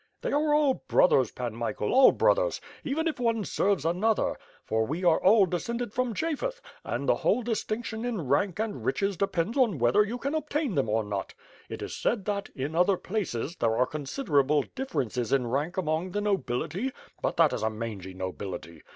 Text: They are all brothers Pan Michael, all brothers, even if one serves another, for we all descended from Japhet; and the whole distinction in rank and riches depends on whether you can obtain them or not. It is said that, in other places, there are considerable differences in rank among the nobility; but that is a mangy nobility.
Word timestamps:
They 0.23 0.31
are 0.31 0.53
all 0.55 0.83
brothers 0.87 1.29
Pan 1.29 1.53
Michael, 1.55 1.93
all 1.93 2.11
brothers, 2.11 2.59
even 2.83 3.07
if 3.07 3.19
one 3.19 3.45
serves 3.45 3.85
another, 3.85 4.35
for 4.65 4.83
we 4.83 5.05
all 5.05 5.45
descended 5.45 5.93
from 5.93 6.15
Japhet; 6.15 6.59
and 6.83 7.07
the 7.07 7.17
whole 7.17 7.43
distinction 7.43 8.03
in 8.03 8.27
rank 8.27 8.57
and 8.57 8.83
riches 8.83 9.15
depends 9.15 9.59
on 9.59 9.77
whether 9.77 10.01
you 10.03 10.17
can 10.17 10.33
obtain 10.33 10.73
them 10.73 10.89
or 10.89 11.03
not. 11.03 11.35
It 11.69 11.83
is 11.83 11.95
said 11.95 12.25
that, 12.25 12.49
in 12.55 12.73
other 12.73 12.97
places, 12.97 13.57
there 13.57 13.77
are 13.77 13.85
considerable 13.85 14.63
differences 14.73 15.31
in 15.31 15.45
rank 15.45 15.77
among 15.77 16.13
the 16.13 16.21
nobility; 16.21 16.91
but 17.21 17.37
that 17.37 17.53
is 17.53 17.61
a 17.61 17.69
mangy 17.69 18.15
nobility. 18.15 18.81